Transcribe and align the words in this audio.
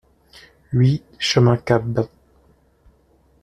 huit 0.73 1.03
chemin 1.19 1.57
Capbat 1.57 2.09